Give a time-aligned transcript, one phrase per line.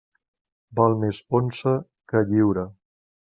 [0.79, 1.73] Val més onça
[2.13, 2.65] que lliura.